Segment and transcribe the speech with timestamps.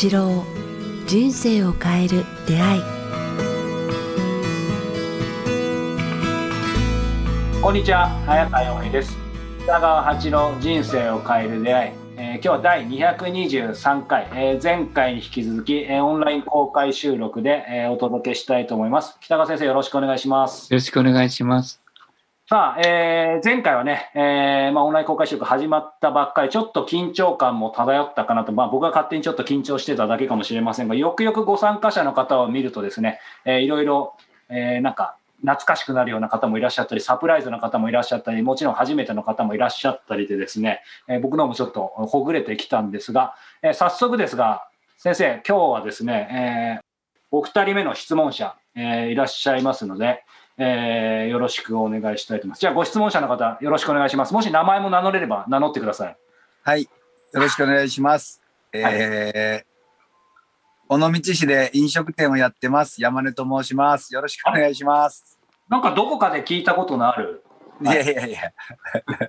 [0.00, 0.42] 八郎
[1.06, 2.82] 人生を変える出会い。
[7.60, 9.18] こんにちは早川洋平です。
[9.64, 19.18] 北川八郎人生を変える出会い、えー、今日は第223回、えー、前回に引き続き、えー、オンライン公開収録で、えー、お届けしたいと思います。
[19.20, 20.72] 北川先生よろしくお願いします。
[20.72, 21.79] よろしくお願いします
[22.50, 34.16] さあ、えー、前回はね、えーまあ、オンライン公開収録始まったばっかり、ちょっと緊張感も漂ったかなと、まあ、僕が勝手にちょっと緊張してただけかもしれませんが、よくよくご参加者の方を見るとですね、えー、いろいろ、
[34.48, 44.66] えー、なんか、懐かしくなるような方もいらっしゃったり、サプライズな方もいらっしゃったり、もちろん初めての方もいらっしゃったりでですね、えー、僕のもちょっとほぐれてきたんですが、えー、早速ですが、
[44.98, 46.84] 先生、今日はですね、えー、
[47.30, 50.24] お二人目の質問者、えー、いらっしゃいますので、
[50.58, 52.60] えー、よろしくお願いしたいと思います。
[52.60, 54.34] じゃあ、ご質問者の方、よろしくお願いします。
[54.34, 56.16] もし名前も名乗れれば名乗ってください。
[56.62, 56.88] はい、よ
[57.32, 58.42] ろしくお願いします。
[58.72, 63.00] えー、はい、尾道市で飲食店をやってます。
[63.00, 64.12] 山根と申します。
[64.14, 65.38] よろしくお願いします。
[65.68, 67.44] なんかどこかで聞いたことのある。
[67.82, 68.52] いやいやいや。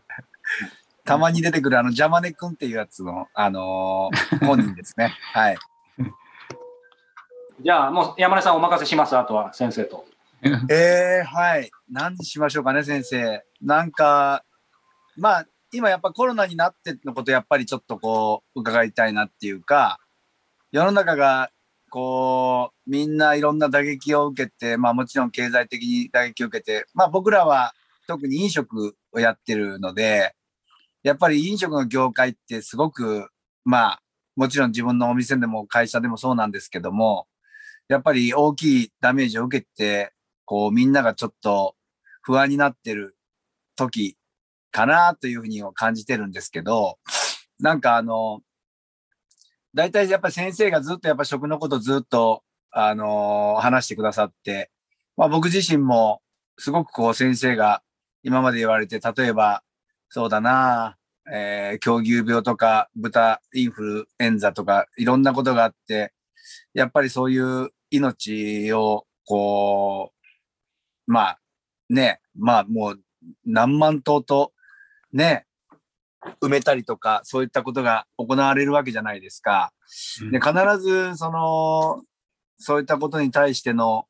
[1.06, 5.16] たまに出てくるあの、ジャマネ君っていうやつの、あのー、本人ですね。
[5.33, 5.58] はい。
[7.61, 9.17] じゃあ、もう山根さんお任せします。
[9.17, 10.06] あとは先生と。
[10.72, 11.70] えー、はい。
[11.89, 13.44] 何にしましょうかね、先生。
[13.61, 14.44] なんか、
[15.16, 20.00] まあ、今やっぱコロナになってのことやっぱりちょっとこう、伺いたいなっていうか、
[20.72, 21.52] 世の中が、
[21.92, 27.73] こう、みんないろんな打撃を受けて、まあもちろん経済的に打撃を受けて、まあ僕らは
[28.08, 30.34] 特に飲食をやってるので、
[31.03, 33.30] やっぱり飲食の業界ってすごく、
[33.64, 34.02] まあ、
[34.36, 37.28] もちろん自分のお店でも会社でもそうなんですけども、
[37.89, 40.14] やっぱり大きいダメージを受けて
[40.52, 41.75] こうみんながちょっと
[42.21, 43.16] 不安になってる
[43.77, 44.17] 時
[44.69, 46.97] かなというふうに感じてるんですけど、
[47.61, 48.41] なんかあの、
[49.73, 54.69] 大体やっぱり先生がずっとやっぱ食のことずっと、あのー、話してくださって、
[55.16, 56.22] まあ僕自身も
[56.57, 57.81] すごくこう先生が
[58.22, 59.63] 今まで言われて、例えば、
[60.09, 60.97] そうだな、
[61.31, 66.12] えー、狂牛病とか豚インフルエンザとかいろんなことがあって、
[66.73, 70.20] やっぱりそういう命をこう、
[71.07, 71.39] まあ、
[71.89, 73.00] ね、まあもう
[73.45, 74.53] 何万頭と
[75.13, 75.45] ね、
[76.41, 79.73] 埋めたりとか、そういったことが行われるわけじゃないですか。
[80.31, 82.03] で、必ず、その、
[82.57, 84.06] そういったことに対しての、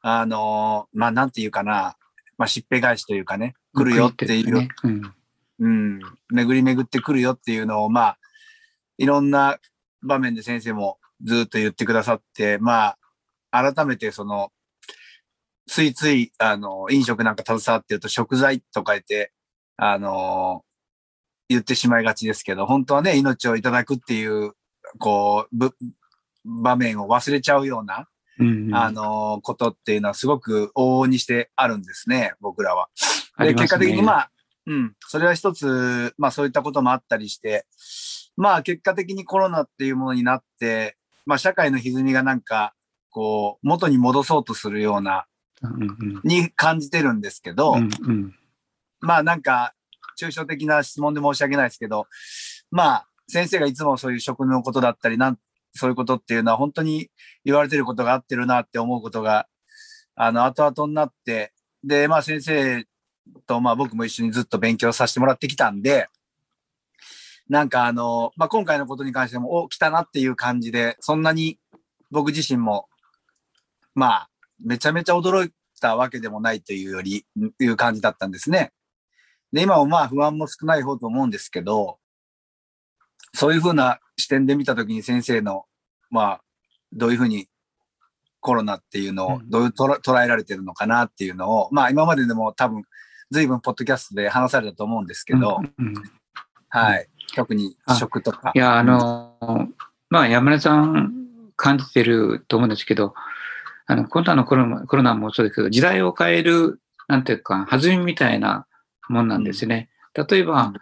[0.00, 1.96] あの、まあ、なんていうかな、
[2.38, 5.14] まあ、しっぺ返しというかね、来るよっていう、ね、うん、
[5.60, 6.00] うん、
[6.30, 8.18] 巡り巡ってくるよっていうのを、まあ、
[8.98, 9.58] いろんな
[10.02, 12.96] 場面で先生もずっと言ってくださって、ま
[13.50, 14.50] あ、改めてその、
[15.72, 19.32] ついつい、あの、飲食なんか携わってると食材とか言って、
[19.78, 20.66] あの、
[21.48, 24.52] 言ってしまいがちですけど、本当はね、命をいただくっていう、
[24.98, 25.70] こう、
[26.44, 28.06] 場面を忘れちゃうような、
[28.38, 32.90] うんうん、あの、ことっていうのはすごく往々にしてあるんですね、僕らは。
[33.38, 34.30] で、ね、結果的にまあ、
[34.66, 37.64] うん、それは一つ、まあそういったこともあったりして、
[38.36, 42.74] まあ結果的にコロナっていうものになって、まあ社会の歪みがなんか、
[43.08, 45.24] こう、元に戻そうとするような
[46.24, 48.34] に感じてるんですけど、うんうん、
[49.00, 49.74] まあなんか、
[50.20, 52.06] 抽象的な質問で申し訳ないですけど、
[52.70, 55.38] まあ、先生がいつもそういう食のことだったり、なん、
[55.74, 57.10] そういうことっていうのは本当に
[57.44, 59.46] 言われてることが合ってるなって思うことが、
[60.14, 61.52] あの、後々になって、
[61.82, 62.86] で、まあ先生
[63.46, 66.08] と、まあ僕も一緒にずっと勉強させてもらってきたんで、
[67.48, 71.58] なんかあの、まあ今回のことに関しても、お、来たなっていう感じで、そんなに
[72.10, 72.88] 僕自身も、
[73.94, 74.30] まあ、
[74.64, 77.26] めちゃめちゃ驚いたわけでもないというより、
[77.60, 78.72] いう感じだったんですね。
[79.52, 81.98] で、今もまあ不安も少ない方と思うんですけど、
[83.34, 85.64] そういうふうな視点で見たときに先生の、
[86.10, 86.40] まあ、
[86.92, 87.48] どういうふうに
[88.40, 92.82] コロナっていうのをどういう捉えられてるのかなっていうのを、まあ今まででも多分
[93.30, 95.94] 随分ポッドキャストで話されたと思うんですけど、うんうん、
[96.68, 97.08] はい。
[97.34, 98.52] 特に食とか。
[98.54, 99.36] いや、あの、
[100.10, 101.12] まあ山根さん
[101.56, 103.14] 感じてると思うんですけど、
[103.86, 108.66] あの、今度のコロナコロナもそうですけど、時代を変える、なんていうか、弾みみたいな
[109.08, 109.90] もんなんですね。
[110.14, 110.72] 例えば、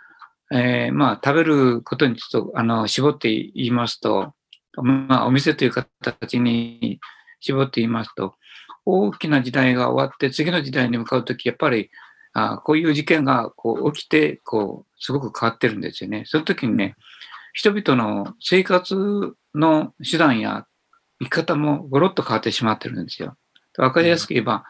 [0.52, 4.34] えー、まあ、食べることにちょっと、あの、絞って言いますと、
[4.76, 7.00] まあ、お店という形に
[7.40, 8.34] 絞って言いますと、
[8.84, 11.90] 大きな時代が終わって次の時代に向かうとき、やっぱり、
[12.32, 16.24] あこういう事件がこう起きて、こう、すごく変わってるんですよね。
[16.26, 16.96] その時にね、
[17.52, 20.66] 人々の生活の手段や
[21.20, 23.36] 生き方もごろっと変わってしまってるんですよ。
[23.78, 24.64] わかりやすく言えば、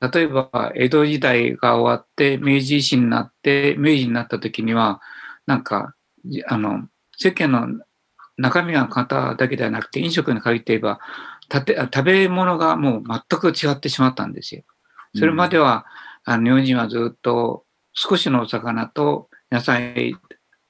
[0.00, 5.00] 例えば、江戸時代が終わって、明治維新になって、明治になった時には、
[5.46, 5.94] なんか、
[6.46, 7.66] あの、世間の
[8.36, 11.00] 中身が変わっただけではなくて、飲食に限って言えば、
[11.50, 14.62] 食べ物がもう全く違ってしまったんですよ。
[15.14, 15.86] それまでは、
[16.24, 20.16] あの日本人はずっと少しのお魚と野菜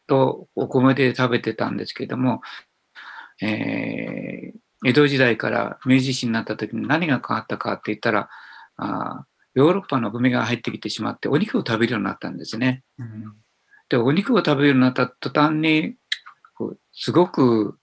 [0.06, 2.42] とお米で食べてたんですけども、
[3.40, 8.28] えー江戸時代から明治維新になった時に何が変わったかって言ったら、
[8.76, 9.24] あ
[9.54, 12.82] ヨーロッパの文が入ってきてしまってお肉を食べるようになったんですね。
[13.88, 15.96] で、お肉を食べるようになった途端に、
[16.54, 17.78] こうすごく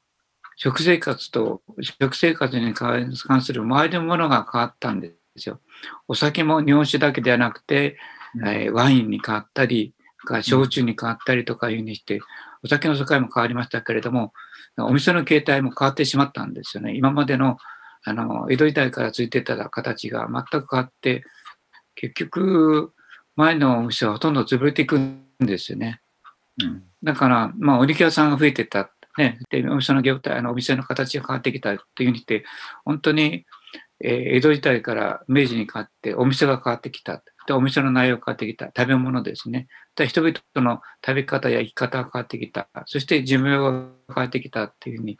[0.55, 5.59] 食生活と、食生活に関する周りのものが変わったんですよ。
[6.07, 7.97] お酒も日本酒だけではなくて、
[8.45, 9.93] えーワインに変わったり、
[10.41, 12.21] 焼酎に変わったりとかいうふうにして、
[12.63, 14.33] お酒の世界も変わりましたけれども、
[14.77, 16.95] お店の形態も変わってしまったんですよね。
[16.95, 17.57] 今までの、
[18.05, 21.23] あの、江戸時代からついてた形が全く変わって、
[21.95, 22.93] 結局、
[23.35, 26.01] 前のお店はほとんど潰れていくんですよね。
[26.61, 28.89] うんだから、まあ、お肉屋さんが増えてった。
[29.17, 29.39] ね。
[29.49, 32.45] で、お店の業態、あの、お店の形が変わってきたっていうふうにして、
[32.85, 33.45] 本当に、
[33.99, 37.21] えー江戸時代から明治に変わって、お店が変わってきた。
[37.45, 38.67] で、お店の内容が変わってきた。
[38.67, 39.67] 食べ物ですね。
[39.95, 42.69] で、人々の食べ方や生き方が変わってきた。
[42.85, 45.17] そして寿命が変わってきたっていうふうに、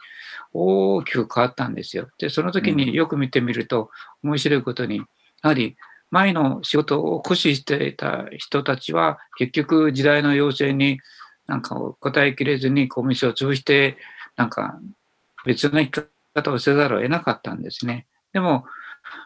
[0.52, 2.08] 大きく変わったんですよ。
[2.18, 3.90] で、その時によく見てみると、
[4.22, 5.04] 面白いことに、や
[5.42, 5.76] はり、
[6.10, 11.00] 前の仕事を駆使していた人たちは、結局時代の要請に
[11.46, 13.98] なんか答えきれずに、お店を潰して、
[14.36, 14.78] なんか
[15.44, 18.06] 別の生き方をせざるを得なかったんですね。
[18.32, 18.64] でも、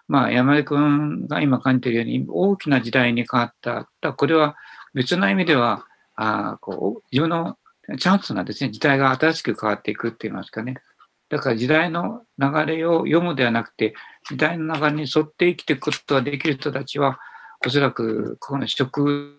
[0.07, 4.13] まあ、山根君が今感じているように、大きな時代に変わった。
[4.13, 4.57] これは
[4.95, 5.87] 別の意味では、
[6.17, 7.57] あーこう自分の
[7.99, 8.71] チャンスなんですね。
[8.71, 10.77] 時代が新しく変わっていくって言いますかね。
[11.29, 13.95] だから時代の流れを読むではなくて、
[14.29, 17.19] 時代の流れに沿って生きていくことができる人たちは、
[17.67, 19.39] おそらくこの食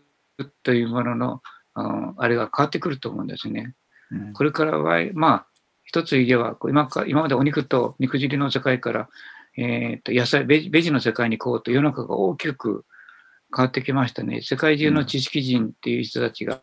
[0.64, 1.42] というものの、
[1.74, 3.74] ああれが変わってくると思うんですね。
[4.12, 5.48] うんこれからは、まあ、
[5.84, 9.10] 一つ言えば、今か今までお肉と肉汁の世界から、
[9.58, 12.86] えー、と野菜ベジ、ベジの世界に行こうと世の中が大きく
[13.56, 14.42] 変わってきましたね。
[14.42, 16.62] 世界中の知識人っていう人たちが、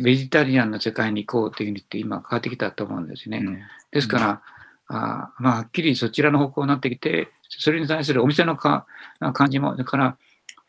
[0.00, 3.38] ベジタリアンの世界に行こうというふうにって今変わってきたと思うんですね。
[3.38, 3.58] うん
[3.90, 4.42] ですから、
[4.88, 8.86] あーまあ、はっきりそちらの方向になってきて、それに対するお店のか
[9.32, 10.18] 感じも、それから、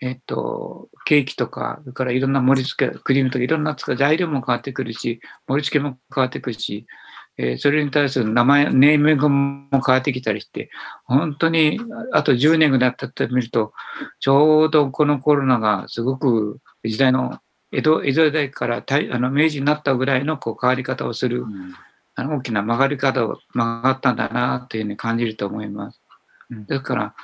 [0.01, 6.87] えっと、ケーキとか、それからいろんな盛り付け、クリームとかいろんな材料も変わってくるし、盛り付けも変わってくるし、
[7.41, 10.69] えーそれに対する名前、ネーミングも変わってきたりして、
[11.05, 11.79] 本当に
[12.13, 13.71] ああと10年ぐらい経ってみると、
[14.19, 17.39] ちょうどこのコロナがすごく時代の
[17.71, 21.73] 江戸江戸時代から大あの明治になったぐらいのこう変わり方をするうん
[22.15, 26.01] あの大きな曲がり方を曲がったんだなというふうに感じると思います。
[26.49, 27.15] うんですから、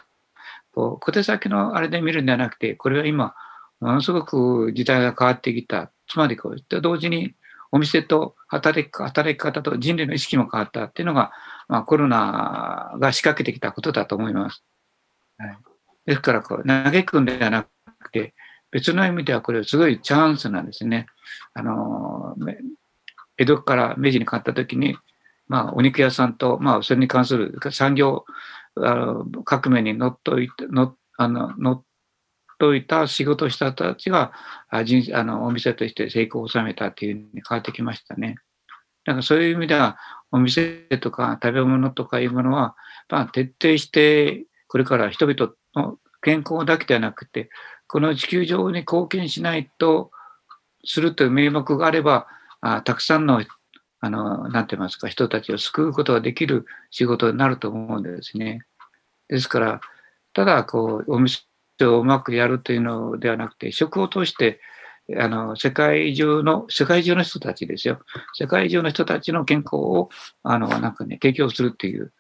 [0.74, 3.36] こう小手先のあれで見るんではなくて、これは今、
[3.82, 5.92] ものすごく時代が変わってきた。
[6.08, 7.36] つまりこう、同時に
[7.76, 11.34] お店と働き働き方と人類の意識も変わったっていうのが、
[11.68, 14.64] まあ、コロナが仕掛けてきたことだと思います。
[15.38, 15.58] はい
[16.06, 17.68] ですからこう、嘆くんではな
[18.00, 18.34] くて、
[18.72, 21.08] 別の意味ではこれすごいチャンスなんですね。
[21.54, 22.58] あの、め
[23.38, 24.96] 江戸から明治に変わった時に、
[25.48, 28.24] まあ、お肉屋さんと、まあ、それに関する産業
[28.78, 31.84] あの革命に乗っといて、のあの乗っ
[32.58, 34.32] といった仕事をした人たちが、
[34.70, 38.36] あ人あのお店として成功を収めたっていうふうに変わってきましたね。
[39.06, 39.98] だからそういう意味では、
[40.32, 42.76] お店とか食べ物とかいうものは、
[43.10, 47.50] まあ、徹底して、これから人々の健康だけではなくて、
[47.88, 50.12] この地球上に貢献しないと
[50.84, 52.28] するという名目があれば、
[52.62, 53.44] あたくさんの、
[54.02, 58.62] あの、なんて言いますか、人たちを救うことができる仕事になると思うんですね。
[59.30, 59.82] ですから、
[60.34, 61.44] ただ、こう、お店
[61.84, 64.62] をうまくやるというのではなくて、食を通して、
[65.20, 68.00] あの、世界中の、世界中の人たちですよ。
[68.34, 70.10] 世界中の人たちの健康を、
[70.44, 72.14] あの、なんかね、提供するっていう、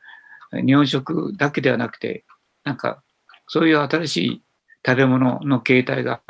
[0.66, 2.26] 日本食だけではなくて、
[2.64, 3.02] なんか、
[3.48, 4.44] そういう新しい
[4.86, 6.22] 食べ物の形態が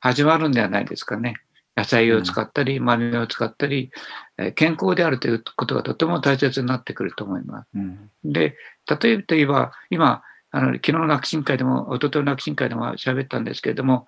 [0.00, 1.34] 始まるんではないですかね。
[1.76, 3.90] 野菜を使ったり、豆を使ったり、
[4.38, 7.68] えー健康であるということがとても大切になってくると思います。
[7.74, 8.56] うんで、
[9.00, 10.22] 例えば、今、
[10.56, 14.06] あの昨日の楽神会でも、一昨日の楽神会でも喋ったんですけれども、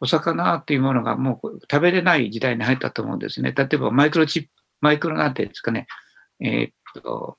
[0.00, 3.52] お魚っていうものがもう食べれない時代に入ったと思うんですね。
[3.52, 4.48] 例えばマイクロチップ、
[4.80, 5.86] マイクロなんていうんですかね、
[6.40, 6.68] えー
[7.00, 7.36] っと、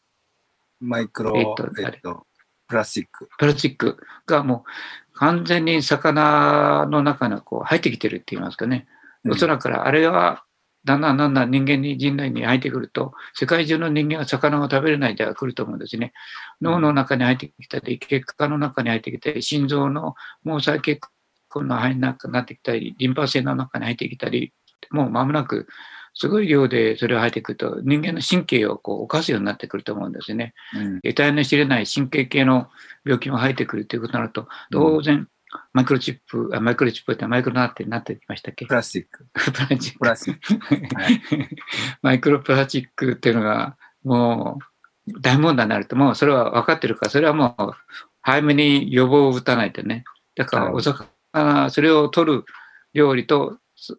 [0.80, 2.28] マイクロ、ええっとっと、
[2.68, 3.30] プラスチック。
[3.40, 4.64] プラスチックがも
[5.16, 8.86] う完全に魚の中にこう入ってきてるって言いますかね。
[9.28, 10.44] おそらくあれは、
[10.84, 16.14] だんだんだんだん人間に、人類に入ってくると、世界中の人間は魚を食べれない時代が来ると思うんですね。
[16.62, 21.00] 脳の中に入ってきたり、血管の中に入ってきたり、心臓の毛細血
[21.50, 24.54] 管の中になってきたり、リンパ腺の中に入ってきたり、
[24.90, 25.68] もう間もなく、
[26.14, 30.54] すごい量でそれが入ってくると、人間の神経をこう犯すようになってくると思うんですよね。
[30.76, 32.70] うん得体の知れない神経系の
[33.06, 35.28] 病気も入ってくるということになると、当然、
[35.74, 38.66] マイクロチップ、あマイクロチップってマイクロなってなってきましたっけ？
[38.66, 39.28] プラスチック。
[39.34, 40.96] プラスチックプラスチック。
[40.96, 41.22] はい
[42.02, 44.60] マイクロプラスチックっていうのが、も
[45.08, 47.72] う、大問題になると、もうそれは分かってるから、それはもう、
[48.22, 50.04] 早めに予防を打たないとね。
[50.36, 52.46] だから、お魚、それを取る
[52.94, 53.98] 料理と、そ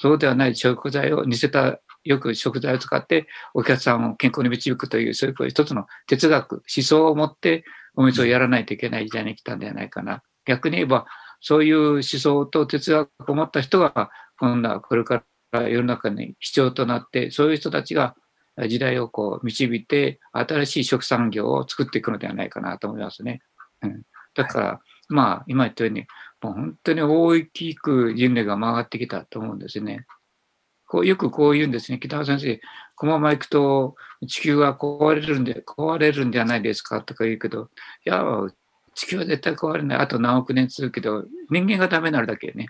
[0.00, 7.64] そうではない食材を似せた、よく食材を使って、お客さんを健康に導くという、そういう一つの哲学、思想を持って、
[7.94, 10.22] お店をやらないといけない時代に来たんではないかな。
[10.44, 11.06] 逆に言えば、
[11.40, 18.14] そういう思想と哲学を持った人が、今度はこれから世の中に必要となって、そういう人たちが
[18.68, 23.40] 時代をこう導いて、新しい食産業を作っていくのではないかなと思いますね。
[23.82, 24.02] うん、
[24.34, 26.06] だから、まあ、今言ったように、
[26.42, 30.06] もう本当に大きく人類が曲がってきたと思うんですね。
[30.86, 31.98] こうよくこう言うんですね。
[31.98, 32.60] 北川先生、
[32.96, 33.94] このまま行くと
[34.26, 37.70] 地球が壊れるんで、壊れるんではないですかとか言うけど、
[38.04, 38.24] いや、
[39.00, 39.98] 地球は絶対壊れない。
[39.98, 42.66] あと何億年続くけど、人間がダメになるだけね。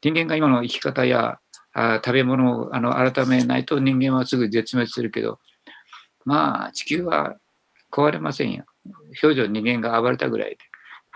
[0.00, 1.40] 人間が今の生き方や
[1.72, 5.40] あ食べ物をあの改めないと人間はすぐ絶滅するけど、
[6.24, 7.36] まあ、地球は
[7.90, 8.64] 壊れませんよ。
[9.24, 10.58] 表情人間が暴れたぐらいで。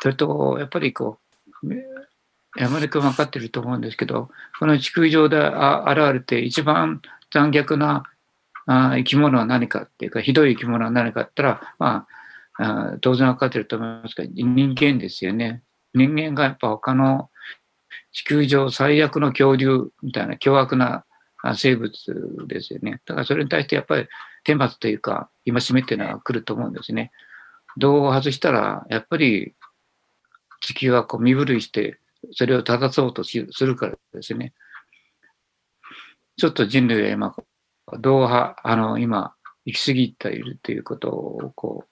[0.01, 1.21] それと、やっぱりこ
[1.63, 1.69] う、
[2.57, 8.03] 山根君分かってると思うんですけど、この地球上であ現れて一番残虐な
[8.67, 12.07] あ生き物は何かっていうか、ひどい生き物は何かって言ったら、まあ、
[12.59, 15.63] あ当然分かってると思いますが、人間ですよね。
[15.95, 17.31] 人間がやっぱ他の
[18.13, 21.05] 地球上最悪の恐竜みたいな凶悪な
[21.55, 21.93] 生物
[22.49, 23.01] ですよね。
[23.07, 24.09] だからそれに対してやっぱり
[24.45, 27.13] 天罰というか、戒めっていうのは来ると思うんですね。
[27.77, 29.55] 道を外したら、やっぱり
[30.61, 31.99] 地球はこう身震いして、
[32.33, 34.55] それを正そうとするからですね。
[36.37, 37.35] ちょっと人類は今、
[37.99, 39.35] 道派、あの、今、
[39.65, 41.89] 行き過ぎているということを、こう、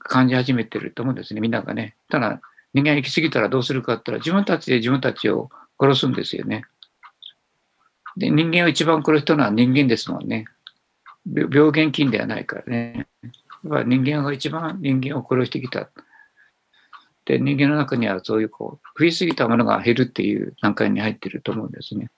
[0.00, 1.96] 感じ始めてると思うんですね、みんながね。
[2.08, 2.40] ただ、
[2.74, 6.64] 人間行き過ぎたらどうするかって言ったら、自分たちで自分たちを殺すんですよね。
[8.16, 10.46] で、人間を一番殺したのは人間ですもんね。
[11.26, 13.06] 病病原菌ではないからね。
[13.22, 13.32] やっ
[13.70, 15.88] ぱ人間が一番人間を殺してきた。
[17.24, 22.10] で、人間の中にはそういうこう、増えすぎたものが減るっていう段階に入ってると思うんですね。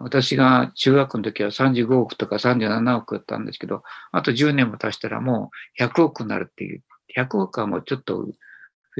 [0.00, 6.82] 私が中学の時は35億とか37億だったんですけど、あと10年も経したらもう100億になるっていう。
[7.14, 8.32] 100億はもうちょっと増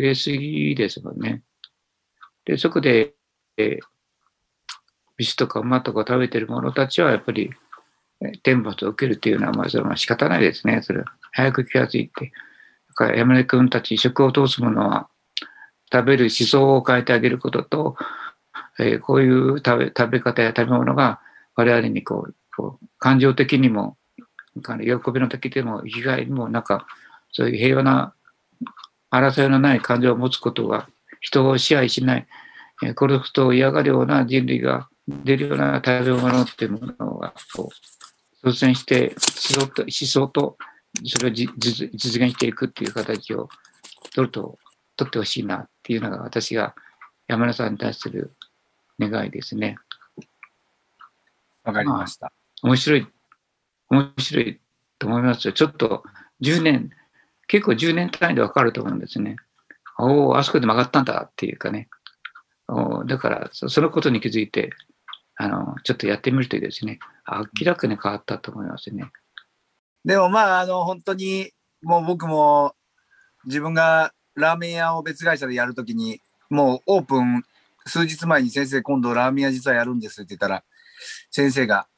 [0.02, 1.42] えすぎですもんね。
[2.44, 3.14] で、そこで、
[3.56, 3.92] えー
[5.18, 7.50] 牛とか馬とか食べてる者たちはやっぱり
[8.42, 10.80] 天罰を受けるっていうのは、まあ、それは仕方ないですね。
[10.82, 12.32] それは早く気がついて。
[12.88, 15.08] だから山根君たち食を通すものは
[15.92, 17.96] 食べる思想を変えてあげることと、
[18.78, 21.20] えーこういう食べ食べ方や食べ物が
[21.54, 23.96] 我々にこうこう感情的にも
[24.54, 26.86] 喜びの時でも生きがいにもなんか
[27.32, 28.14] そういう平和な
[29.10, 30.88] 争いのない感情を持つことが
[31.20, 32.26] 人を支配しない、
[32.82, 37.70] えー殺すと嫌がるような人類が出るような食べ物っていうものがこ
[38.42, 39.14] う率先して
[39.54, 40.56] 思想と思想と
[41.06, 43.48] それを実現していくっていう形を
[44.14, 44.58] 取ると
[44.96, 46.74] 取ってほしいなっていうのが私が
[47.28, 48.34] 山根さんに対する
[49.10, 49.76] 願いですね。
[51.64, 52.32] わかりました。
[52.62, 53.06] 面白い、
[53.88, 54.60] 面白い
[54.98, 55.52] と思いますよ。
[55.52, 56.04] ちょっと
[56.40, 56.90] 10年、
[57.46, 59.36] 結構10年単位でわかると思うんですね。
[59.98, 61.88] おお、あそこで曲がったんだっていうかね。
[62.68, 64.70] おーだからそ、そのことに気づいて、
[65.36, 66.98] あの、ちょっとやってみるといいですね。
[67.28, 69.10] 明らかに変わったと思いますね。
[70.04, 72.74] でもまあ、あの、本当に、もう僕も
[73.44, 77.44] 自分がラーメン屋を別会社でやるときに、もうオープン
[77.86, 80.64] 数日前に先生今度ラーメン屋実はやるんですって言ったら、
[81.30, 81.88] 先生が、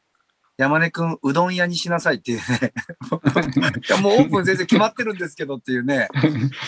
[0.56, 2.72] 山根くんうどん屋にしなさいっていうね。
[3.88, 6.08] い やもうオープン先生決まってるんですけどっていうね。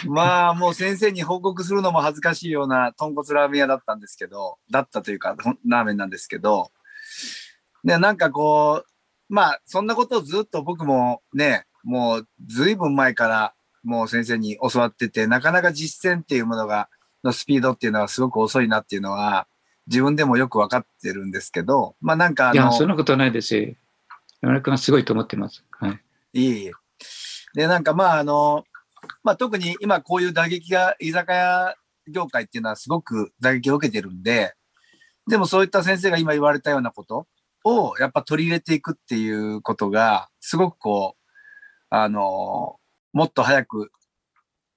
[0.07, 5.37] まあもう先生に報告するのも恥ずかしいような豚骨ラーメン屋だったんですけど、だったというか
[5.69, 6.73] ラーメンなんですけど、
[7.85, 13.55] で、なんかこう、まあそんなことをずっと僕もね、もうずいぶん前から
[13.85, 16.89] もう先生に教わってて、なかなか実践っていうものが、
[17.25, 19.47] のスピードっていうのはすごく遅いなっていうのは、
[19.87, 23.75] 自分でもよくわかってるんですけど、まあなんかあいや、の、そんなことないですよ。
[24.41, 25.65] 山根君はすごいと思ってます。
[25.71, 26.01] はい。
[26.33, 26.73] いえいえ。
[27.55, 28.65] で、なんかまああの、
[29.23, 31.75] まあ特に今こういう打撃が居酒屋
[32.09, 34.55] 業界っていうのはすごく打撃を受けてるんで、
[35.29, 37.27] でもそういった先生が今言われたようなこと
[37.65, 41.27] をやっぱ取り入れていくっていうことが、すごくこう、
[41.91, 42.77] あの、
[43.13, 43.91] もっと早く、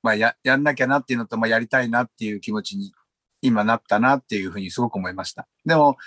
[0.01, 2.93] まあや、やんなきゃなっていうのと、まあやりたいなっていう気持ちに
[3.41, 5.47] 今なったなっていうふうにすごく思いました。
[5.65, 5.97] でも、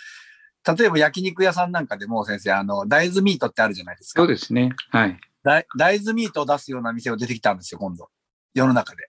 [0.79, 4.21] 例えば焼肉屋さんなんかでも先生、あの、大豆ミートってあるじゃないですか。
[4.21, 4.71] そうですね。
[4.91, 5.19] はい。
[5.43, 8.09] 大大豆ミートを出すような店が出てきたんですよ、今度。
[8.55, 9.09] 世の中で。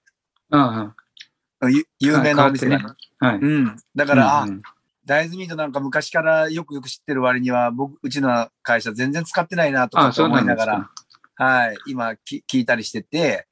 [1.59, 2.85] あゆ有名なお店が、ね。
[3.19, 3.37] あ、はい。
[3.37, 3.77] うん。
[3.95, 4.61] だから、あうんうん
[5.05, 10.89] 大豆ミートなんか昔からよくよく知ってる割には、僕、うちの会社全然使ってないなとか思いながら
[11.35, 13.47] か。、はい、今き聞いたりしてて、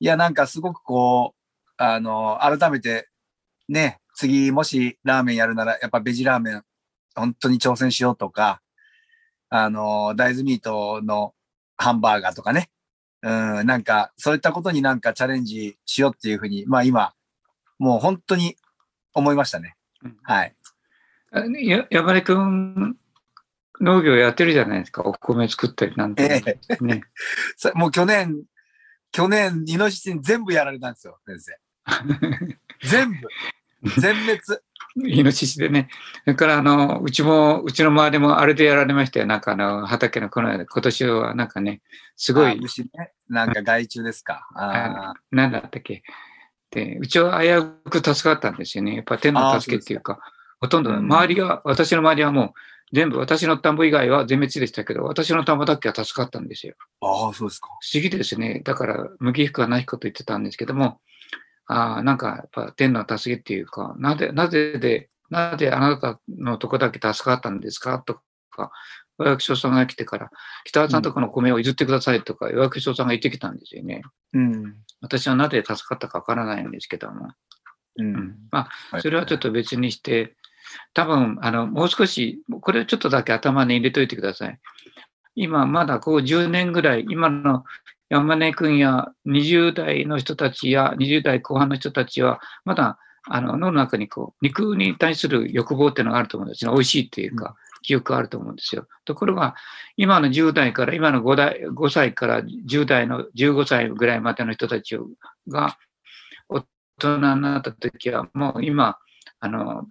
[0.00, 3.08] いや、なんかすごくこう、あの、改めて、
[3.68, 6.64] ね、次もしラーメンやるなら、やっぱベジラーメン、
[7.14, 8.60] 本当に挑戦しようとか、
[9.50, 11.34] あの、大豆ミートの
[11.76, 12.70] ハンバーガーとかね、
[13.22, 17.14] うん、なんか、そういったことになんかチャレンジしようっていうふうに、まあ今、
[17.78, 18.56] もう本当に
[19.14, 19.76] 思いましたね。
[20.02, 20.54] うんはい。
[21.30, 22.96] あや山根くん、
[23.80, 25.02] 農業やってるじゃないですか。
[25.02, 26.42] お米作ったりなんて。
[26.68, 27.02] ええね。
[27.56, 28.44] さもう去年、
[29.12, 31.52] 去年、イノシシに全部やられたんですよ、先生。
[32.82, 33.28] 全部。
[34.00, 34.40] 全滅。
[35.06, 35.88] イノシシでね。
[36.24, 39.26] それから、あの、うちも、うちの周りもあれでやられましたよ。
[39.26, 41.80] なんかあの、畑のこの間、今年はなんかね、
[42.16, 43.12] すごあい、虫ね。
[43.28, 44.48] なんか害虫ですか。
[44.54, 46.02] あーなんだったっけ。
[46.70, 48.96] で、うちは危うく助かったんですよね。
[48.96, 50.18] やっぱ天の助けっていうか、
[50.60, 52.52] ほとんど、うん周りが、私の周りはもう、
[52.92, 56.74] 全部、私の田んぼ以外は全滅でしたけど、私の田んぼだけは助かったんですよ。
[57.00, 57.68] あー、そうですか。
[57.68, 58.60] 不思議ですね。
[58.64, 61.00] だから、麦彦はないこと言ってたんですけども、
[61.66, 68.72] ああ、なんか、やっぱ天の助けっていうか、なぜ、なぜで、なぜあなたのとこだけ助かったんですかとか、
[69.18, 70.30] 予約所さんが来てから、
[70.64, 74.02] 北川さんとこの米を譲ってくださいとか、予約所さんが言ってきたんですよね。
[74.32, 74.76] うん。
[75.00, 77.28] 私はなぜ助かったかわからないんですけども。
[77.96, 78.36] ううんん。
[78.50, 80.34] まあ、それはちょっと別にして、
[80.94, 84.58] 多分、あの、もう少し、これをちょっとだけ頭に入れといてください。
[85.34, 87.64] 今、まだこう10年ぐらい、今の
[88.10, 92.98] 山根君や20代の人たちや20代後半の人たちは、まだ、
[93.30, 96.72] あの、脳の中にこう、肉に対する欲望っていうのがあると思うんですね。
[96.72, 98.86] 美味しいっていうか、記憶があると思うんですよ。
[99.04, 99.54] ところが、
[99.96, 104.98] 今の10代から、今の5代、5歳から10代の15歳ぐらいまでの人たち
[105.48, 105.76] が、
[106.48, 106.64] 大
[106.98, 108.98] 人になった時は、もう今、
[109.40, 109.86] あの、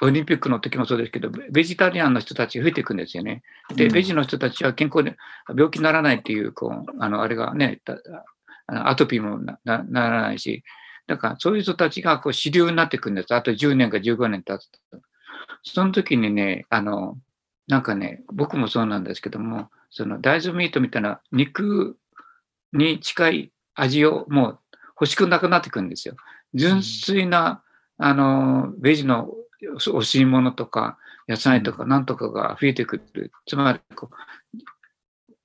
[0.00, 3.42] オリンピックの時もそうですけど、ベベジタリアンの人たちが増えていくんですよね。
[3.74, 5.16] で、うんベジの人たちは健康で
[5.48, 7.80] 病気にならないっていう、こう、あの、あれがね、
[8.66, 10.64] アトピーもななならないし、
[11.06, 13.34] だからそういう人たちがこう主流になっていくんです。
[13.34, 14.78] あと10年か15年経つと。
[15.64, 17.18] その時にね、あの、
[17.68, 21.96] なんかね、僕もそうなんですけども、その大豆ミートみたいな肉
[22.72, 24.58] に近い味をもう
[25.00, 26.16] 欲しくなくなってくるんですよ。
[26.54, 27.62] 純粋な、
[27.98, 29.28] あの、ベジの
[29.68, 30.98] お吸い物とか
[31.28, 33.32] 野菜とかなんとかが増えてくる。
[33.46, 34.14] つまりこう、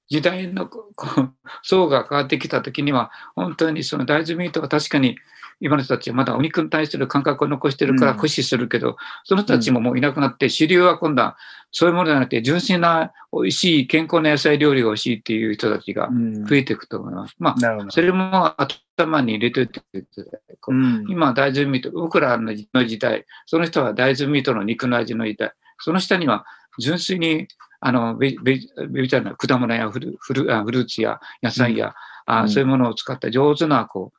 [0.10, 5.18] 時代のこう層が変わってきたときには、本当にその大豆ミートが確かに
[5.60, 11.38] 今の人たちはまだお肉に対する感覚を残してるから駆使するけど、その人たちももういなくなって、主流は今度は
[11.72, 17.36] そういうものじゃなくて、純粋な美味しい健康な野菜料理が欲しいっていう人たちが増えていくと思います。
[17.40, 20.47] まあ、それも頭に入れておいてください。
[20.68, 21.06] こううん。
[21.08, 26.46] 今、大豆ミート、僕らの時代、その人は大豆ミートの肉の味の時代、その下には
[26.78, 27.48] 純粋に、
[27.80, 32.50] あの、ベベベジタリアンの果物やフルフルあフルーツや野菜や、あうん。
[32.50, 34.12] そういうものを使った上手な、こ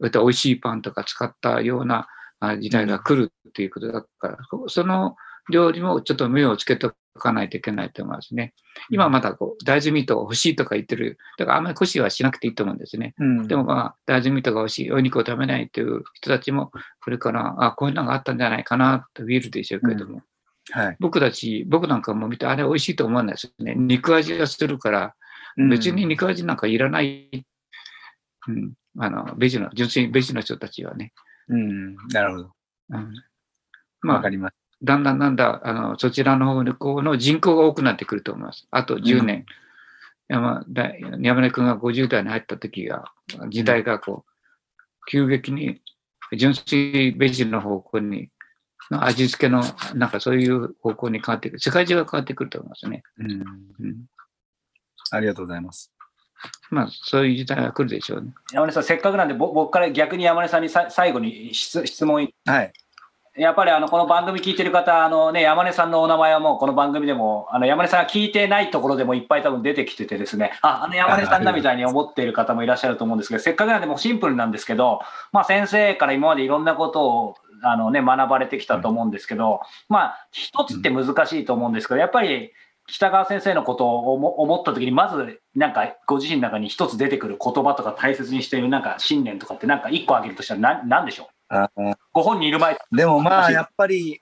[0.00, 2.06] う、美味しいパンとか使ったような
[2.40, 4.36] あ時代が来るっていうことだから、
[4.68, 5.16] その
[5.50, 8.54] 料理もちょっと目をつけておかないといけないと思いますね。
[8.90, 11.18] 今まだこう、大豆ミート欲しいとか言ってる。
[11.38, 13.14] だからあんまり腰はしなくていいと思うんですね。
[13.18, 20.22] うんでもまあ、大豆ミートが欲しい、お肉を食べないという人たちも、これから、あ、こういうのがあったんじゃないかなと見るでしょうけれども、
[20.70, 20.96] はい。
[21.00, 23.74] 僕たち、僕なんかも見て、あれ美味しいと思わないですよね。
[23.76, 25.14] 肉味がするから、
[25.56, 27.46] 別に肉味なんかいらない。
[28.48, 28.74] うん。
[28.98, 31.12] あの、ベジの、純粋にベジの人たちはね。
[31.48, 31.96] うん。
[32.08, 32.52] なるほど。
[32.90, 33.12] うん、
[34.02, 34.54] まあわか、ります。
[34.82, 38.66] だんだんだんだん、あの、そちらの方の人口が多くなってくると思います。
[38.70, 39.46] あと10年。
[40.28, 43.12] 山だ山根君が50代に入った時が、
[43.48, 44.30] 時代がこう、
[45.08, 45.80] 急激に
[46.36, 48.28] 純粋ベジの方向に、
[48.90, 49.62] の味付けの、
[49.94, 51.60] なんかそういう方向に変わってくる。
[51.60, 53.02] 世界中が変わってくると思いますね。
[53.18, 53.30] うん。
[53.30, 53.34] う
[53.86, 54.04] ん、
[55.12, 55.92] ありがとうございます。
[56.70, 58.34] まあ、そういう時代が来るでしょうね。
[58.52, 62.72] 山根さん、せっかくなんで、ぼ僕から逆に山根さんにさ最後に質質問はい。
[63.36, 75.00] やっぱりあのこの番組聞いてる方、あのね、山根さんのお名前はもうこの番組でも、あの山根さんが聞いてないところでもいっぱい多分出てきててですね、あ、あの山根さんだみたいに思っている方もいらっしゃると思うんですけど、 せっかくなんでもうシンプルなんですけど、
[75.32, 82.52] まあ先生から今までいろんなことをあのね、学ばれてきたと思うんですけど、まあ一つって難しいと思うんですけど、やっぱり
[82.86, 91.35] 北川先生のことを思思った時に、まずなんかご自身の中に一つ出てくる言葉とか大切にしているなんか信念とかってなんか一個挙げるとしたら何何でしょう？
[91.48, 91.96] あー。
[92.12, 92.78] ご本人いる前。
[92.92, 94.20] でもまあ、やっぱり、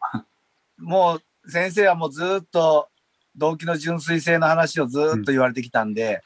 [0.79, 2.89] もう、先生はもうずっと
[3.37, 6.23] 動機の純粋性の話をずっと言われてきたんで、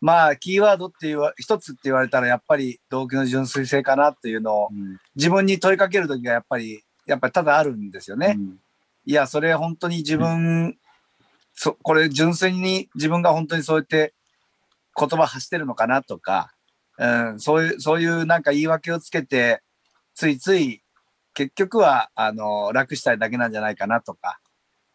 [0.00, 4.68] まあ、キーワードっていう、一つって言われたら、やっぱり動機の純粋性かなっていうのを、
[5.16, 8.34] 自分に問いかけるときがやっぱり、やっぱりただあるんですよね。
[8.38, 8.60] うん。
[9.04, 10.78] いや、それ本当に自分、
[11.54, 14.14] そこれ純粋に自分が本当にそうやって
[14.96, 16.52] 言葉発してるのかなとか、
[16.98, 19.62] うん、そういう、そういうなんか言い訳をつけて、
[20.18, 20.82] ついつい
[21.32, 24.40] 結局は、あの、楽したいだけなんじゃないかなとか、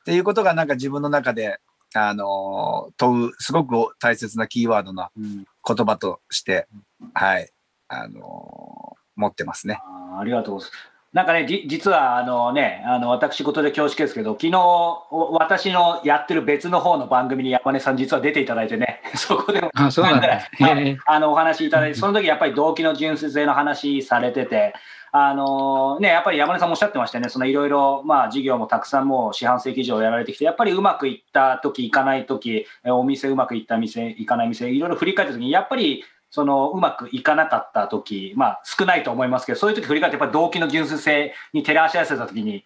[0.01, 1.59] っていうことがなんか自分の中で、
[1.93, 6.67] あの、問う、すごく大切なキーワードなうん言葉として、
[7.13, 7.49] はい、
[7.87, 9.79] あの、持ってますね。
[9.85, 10.93] あーありがとうございます。
[11.13, 20.27] なんかね、じ実はあのね、あの私事で恐縮ですけど、昨日お私のやってる別の方の番組に山根さん実は出ていただいてね、 そこでもあ、そうなんだ。
[20.27, 24.73] はいへえあのお話いただいて、その時やっぱり動機の純粋性の話されてて、
[25.15, 42.65] あのね、やっぱり山根さんもおっしゃってましたよね、そのいろいろ、まあ、事業もたくさんもう四半世紀以上やられてきて、やっぱりうまくいった時、いかない時、えお店うまくいった店、いかない店、いろいろ振り返った時に、やっぱりそのうまくいかなかった時、まあ少ないと思いますけど、そういう時振り返って、やっぱり動機の純粋性に照らし合わせた時に、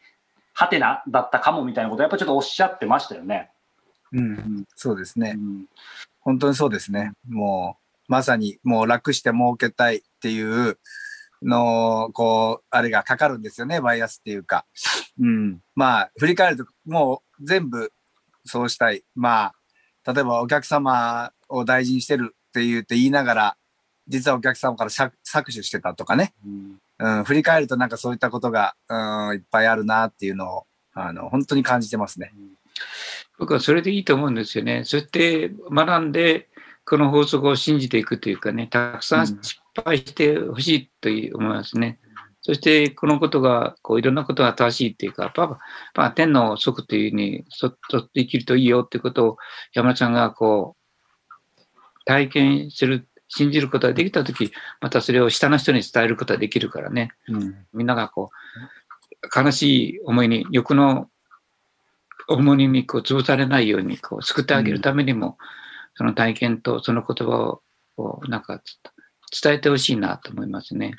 [0.53, 3.51] ハテナだったかもみたいなこと、やっぱちょっとおっしゃってましたよね。
[4.13, 5.33] うん、そうですね。
[5.35, 5.65] うん
[6.21, 7.13] 本当にそうですね。
[7.29, 7.77] も
[8.09, 10.77] う、まさにもう楽して儲けたいっていう
[11.41, 14.65] の、こう、あれがかかるんですよね、バイアスっていうか。
[15.19, 15.59] うん。
[15.75, 17.91] まあ、振り返ると、もう全部
[18.45, 19.03] そうしたい。
[19.15, 19.53] ま
[20.05, 23.57] あ、例えばお客様を大事にしてるって言って言いながら、
[24.07, 26.33] 実はお客様から搾搾取してたとかね。
[26.45, 32.33] うんうん、振り返るとなんかそういったことが、うん、いっぱいあるなっていうのを、あの、本当に感じてますね。
[33.37, 34.83] 僕はそれでいいと思うんですよね。
[34.83, 36.49] そうやって学んで、
[36.85, 41.99] この法則を信じていくというかね、たくさん失敗してほしいと思いますね。
[42.41, 45.59] そして、このことが、こう、いろんなことが正しいっていうか、パパ、
[45.95, 49.37] まあ、天の則というふうに、そっと生きるといいよってことを、
[49.73, 50.77] 山田さんが、こ
[51.57, 57.11] う、体験する、信じることができたとき、またそれを下の人に伝えることができるからね。
[57.27, 57.65] うん。
[57.73, 58.29] みんながこ
[59.35, 61.09] う、悲しい思いに、欲の
[62.27, 65.37] 重荷にこう潰されないようにこう救ってあげるためにも、
[65.95, 67.61] その体験とその言葉を
[67.95, 68.61] こうなんか
[69.31, 70.95] 伝えてほしいなと思いますね。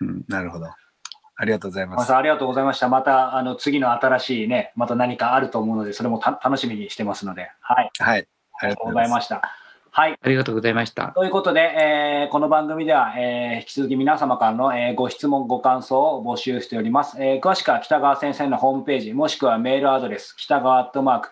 [0.00, 0.66] うん、なるほど。
[0.66, 1.96] ありがとうございま。
[1.96, 2.88] ますありがとうございました。
[2.88, 8.28] またあの次の新しいね、また何かあると思うので、それもた楽しみにしてますので、はい、はい。
[8.60, 9.42] ありがとうございました。
[9.94, 10.14] はい。
[10.22, 11.08] ありがとうございました。
[11.08, 17.22] ということで、えーこの番組では、えー引き続き皆様からの、えーご質問、ご感想を募集しております。
[17.22, 21.30] えー詳しくは北川先生のホームページ、もしくはメールアドレス、北川アットマーク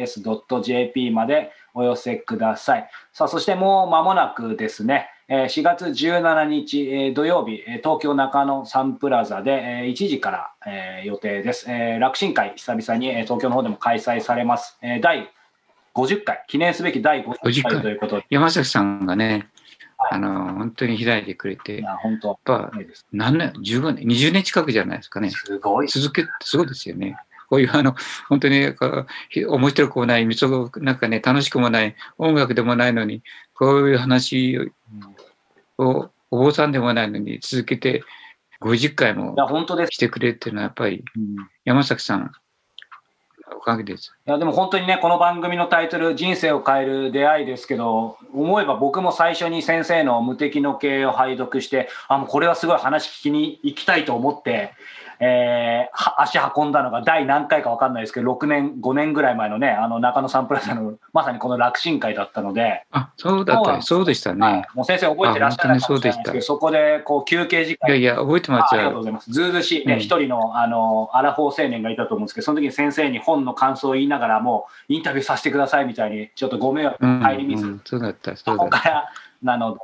[0.00, 2.88] KIQTAS.jp までお寄せください。
[3.12, 11.66] さあ、そしてもう間もなくですね、えー4月17日、えー土曜日、えー東京中野サンプラザで、えー1時から、えー予定です。
[11.70, 14.78] えー楽神会、久々に、えー東京の方でも開催されます。
[14.80, 15.28] えー第
[15.96, 19.46] 50回、記念すべき第50 50回回ということで、山崎さんがね、はい
[20.10, 25.30] あの、本当に開いてくれて、本当、ぱいいです何年、15年、20年近くじゃないですかね。
[25.30, 25.88] すごい。
[25.88, 27.16] 続けて、すごいですよね。
[27.48, 27.94] こういうあの、
[28.28, 28.74] 本当に
[29.46, 33.22] 面白くもない、みそなんかね、楽しくもない、音楽でもないのに、
[33.54, 34.58] こういう話
[35.78, 38.02] を、お坊さんでもないのに続けて
[38.60, 39.92] 50回もいや、本当です。
[39.92, 42.32] してくれっていうのはやっぱりうん山崎さん、
[43.54, 44.12] おかげです。
[44.26, 54.72] いやでも本当にね、この番組のタイトル、人生を変える出会いですけど、思えば僕も最初に先生の無敵の経営を拝読して、あ、もうこれはすごい話聞きに行きたいと思って、
[55.20, 63.82] えーは足運んだのが第何回か分かんないですけど、6年、5年ぐらい前のね、あの中野サンプラザのまさにこの楽神会だったので、あ、そうだったね。
[63.82, 68.80] そうでしたはいね。、もう先生覚えてらっしゃらないかもしれないですけど、そこでこう休憩時間いやいや、覚えてますよ。
[68.82, 69.30] あありがとうございます。
[69.30, 78.70] ずうずうしいね、うん一、人の、あの、アラフォー青年がいたと思うんですけど、その時に先生に本の感想を言いながら、もう、インタビューさせてくださいみたいに、ちょっとご迷惑うん、入り水、うんそうだった、そうだった。
[78.70, 79.08] ここから
[79.42, 79.80] なので、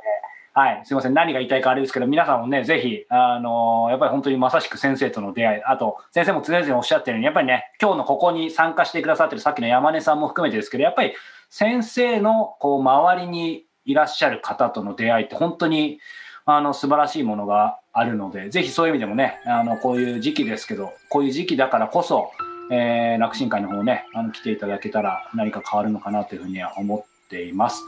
[0.55, 11.13] はい、すみません、何が言いたいかあれですけど、皆さんもね、ぜひ、あのやっぱり本当にまさしく先生との出会い、あと、先生も常々おっしゃってるように、やっぱりね、今日のここに参加してくださってるさっきの山根さんも含めてですけど、やっぱり
[11.49, 15.99] 先生のこう周りにいらっしゃる方との出会いって、本当に
[16.45, 22.29] あの素晴らしいものがあるので、ぜひそういう意味でもね、あのこういう時期ですけど、こういう時期だからこそ、
[22.71, 27.83] えー楽神会の方ね、あの来ていただけたら何か変わるのかなというふうには思っています。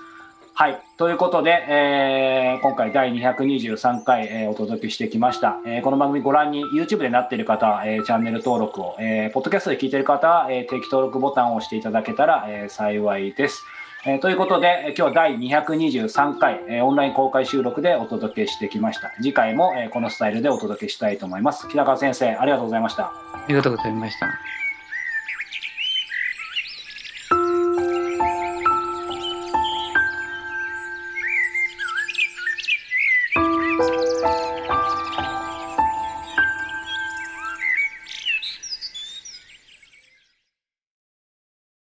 [0.57, 0.81] はい。
[0.95, 5.59] ということで、えー今回第223回、えーお届けしてきました。
[5.65, 13.65] えーこの番組ご覧に YouTube でなっている方、えーチャンネル登録を、えーポッドキャストで聞いている方は、えー定期登録ボタンを押していただけたら、えー幸いです。
[14.05, 19.11] えーということで、今日第223回、えーオンライン公開収録でお届けしてきました。
[19.21, 21.67] 次回も、えーこのスタイルでお届けしたいと思います。
[21.67, 23.07] 北川先生、ありがとうございました。
[23.07, 24.64] ありがとうございました。